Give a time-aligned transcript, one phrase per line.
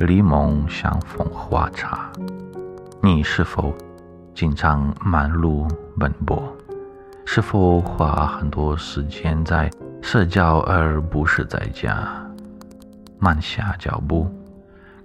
[0.00, 2.10] 柠檬香蜂花茶。
[3.00, 3.72] 你是否
[4.34, 6.42] 经常忙碌奔波？
[7.24, 9.70] 是否花很多时间在？
[10.02, 11.96] 社交而不是在家，
[13.18, 14.28] 慢下脚步，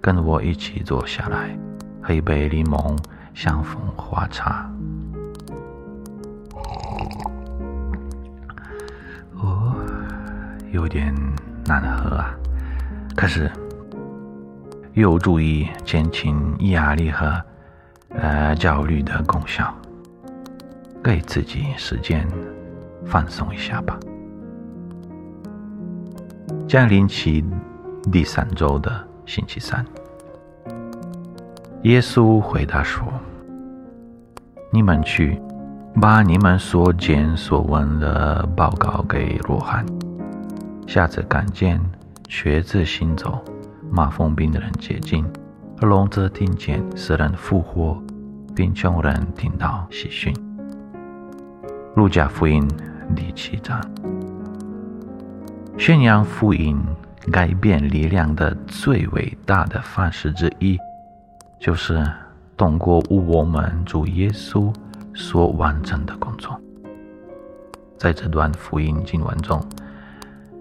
[0.02, 1.58] 跟我一起坐下来，
[2.02, 2.98] 喝一杯柠檬
[3.34, 4.70] 香蜂花茶。
[9.36, 9.74] 哦，
[10.72, 11.16] 有点
[11.66, 12.36] 难喝啊，
[13.16, 13.50] 可是
[15.00, 17.42] 有助于减轻压力和
[18.10, 19.74] 呃焦虑的功效，
[21.02, 22.28] 给自己时间
[23.06, 23.98] 放松一下吧。
[26.68, 27.46] 降临期
[28.12, 28.92] 第三周的
[29.26, 29.86] 星期三，
[31.84, 33.08] 耶稣回答说
[34.70, 35.42] ：“你们去，
[36.02, 39.86] 把你们所见所闻的报告给罗汉。
[40.86, 41.80] 下次看见
[42.28, 43.42] 瘸子行走、
[43.92, 45.26] 麻风病的人接近，
[45.82, 48.02] 而聋子听见死人复活，
[48.56, 50.34] 并穷人听到喜讯。”
[51.96, 52.68] 路加福音
[53.16, 53.82] 第七章。
[55.78, 56.78] 宣扬福音、
[57.32, 60.78] 改变力量的最伟大的方式之一，
[61.60, 62.06] 就是
[62.56, 64.74] 通过我们主耶稣
[65.16, 66.60] 所完成的工作。
[67.98, 69.62] 在这段福音经文中，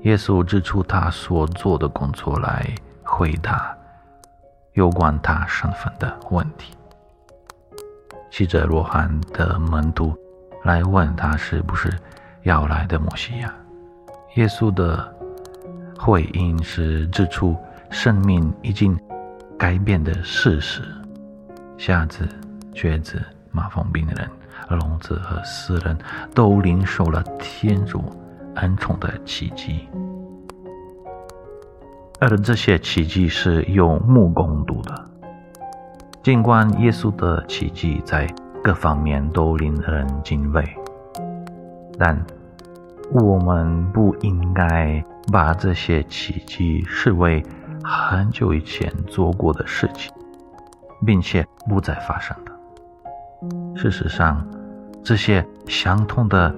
[0.02, 2.72] 耶稣指出他所做的工作来
[3.18, 3.76] 回答
[4.74, 6.72] 有关他身份的问题。
[8.30, 10.16] 记者罗汉的门徒
[10.62, 11.92] 来问他是不是
[12.44, 13.52] 要来的摩西亚。
[14.36, 15.12] 耶稣的
[15.98, 17.56] 回应是指出
[17.90, 18.96] 生命已经
[19.58, 20.84] 改变的事实：
[21.76, 22.24] 瞎子、
[22.72, 24.30] 瘸子、麻风病人、
[24.68, 25.98] 聋子和死人
[26.36, 28.16] 都领受了天主
[28.54, 29.88] 恩宠的奇迹，
[32.20, 35.04] 而这些奇迹是有目共睹的。
[36.22, 38.26] 尽管耶稣的奇迹在
[38.62, 40.64] 各方面都令人敬畏，
[41.98, 42.24] 但。
[43.10, 45.02] 我们不应该
[45.32, 47.42] 把这些奇迹视为
[47.82, 50.12] 很久以前做过的事情，
[51.06, 52.52] 并且不再发生的。
[53.74, 54.46] 事实上，
[55.02, 56.54] 这些相同的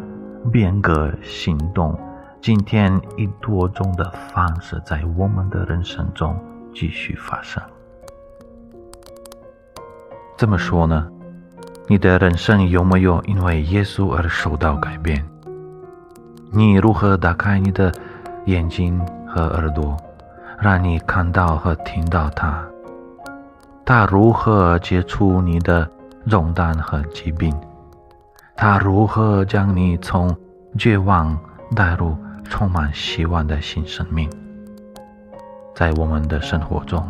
[0.51, 1.97] 变革行动，
[2.43, 6.35] 今天以多种的方式在我们的人生中
[6.75, 7.63] 继续发生。
[10.39, 11.07] 怎么说呢？
[11.87, 15.23] 你的人生有没有因为耶稣而受到改变？
[16.51, 17.93] 你如何打开你的
[18.47, 19.95] 眼睛和耳朵，
[20.59, 22.65] 让你看到和听到他？
[23.85, 25.87] 他如何解除你的
[26.27, 27.55] 重担和疾病？
[28.57, 30.35] 他如何将你从
[30.79, 31.39] 绝望
[31.77, 32.17] 带入
[32.51, 34.29] 充满希望的新生命？
[35.75, 37.09] 在我们的生活中，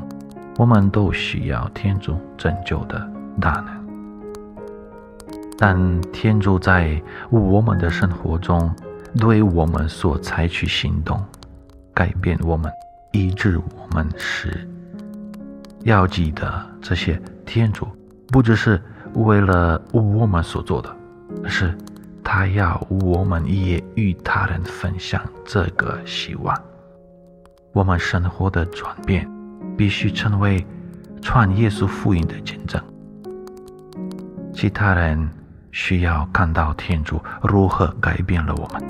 [0.58, 3.74] 我们都需要天主拯救的大能，
[5.58, 8.72] 但天主在我们的生活中。
[9.18, 11.20] 对我们所采取行动，
[11.92, 12.70] 改变我们，
[13.10, 14.64] 医治我们时，
[15.82, 17.88] 要记得这些天主
[18.28, 18.80] 不只是
[19.14, 20.96] 为了我们所做的，
[21.42, 21.76] 而是
[22.22, 26.54] 他要我们也与他人分享这个希望。
[27.72, 29.28] 我们生活的转变
[29.76, 30.64] 必须成为
[31.22, 32.82] 传耶稣福音的见证，
[34.52, 35.30] 其他人
[35.70, 38.82] 需要看到天主如何改变了我们。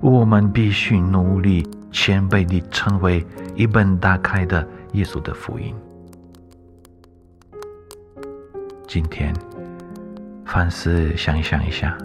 [0.00, 5.74] 我们必须努力谦卑地成为一本打开的耶稣的福音。
[8.86, 9.34] 今天，
[10.44, 11.96] 凡事想想一下，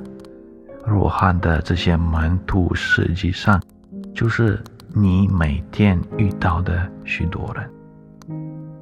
[0.85, 3.61] 若汉的这些门徒实际上
[4.13, 4.61] 就是
[4.93, 7.69] 你每天遇到的许多人。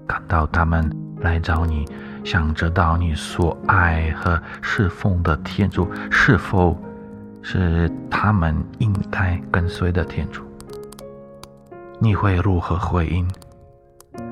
[0.08, 0.90] 看到他们
[1.20, 1.86] 来找你，
[2.24, 6.78] 想知道你所爱和侍奉的天主是否？
[7.44, 10.44] 是他们应该跟随的天主。
[11.98, 13.26] 你会如何回应？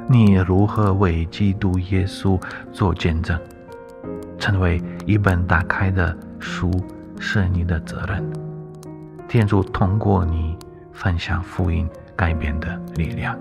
[0.10, 2.38] 你如何为基督耶稣
[2.74, 3.40] 做见证？
[4.38, 6.70] 成为一本打开的书
[7.28, 8.24] 是你的责任。
[9.28, 10.56] 天主通过你
[10.94, 13.36] 分享福音改变的力量。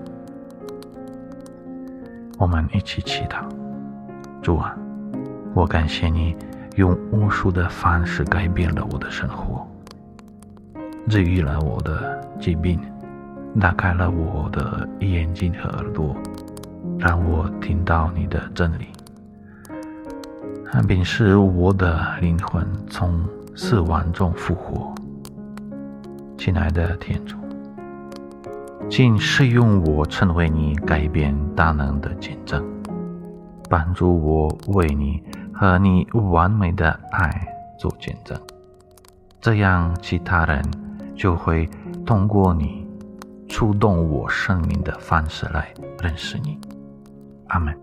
[2.39, 3.47] 我们一起祈祷。
[4.41, 4.75] 主啊，
[5.53, 6.35] 我感谢你
[6.77, 9.65] 用无数的方式改变了我的生活，
[11.07, 12.79] 治愈了我的疾病，
[13.61, 16.17] 打开了我的眼睛和耳朵，
[16.97, 18.87] 让我听到你的真理，
[20.87, 23.23] 并使我的灵魂从
[23.55, 24.93] 死亡中复活。
[26.37, 27.37] 亲爱的天主，
[28.89, 32.63] 请使用我成为你改变大能的见证。
[33.67, 37.47] 帮助我为你和你完美的爱
[37.79, 38.39] 做见证，
[39.41, 40.61] 这样其他人
[41.15, 41.67] 就会
[42.05, 42.85] 通过你
[43.47, 46.59] 触动我生命的方式来认识你。
[47.47, 47.75] 阿门。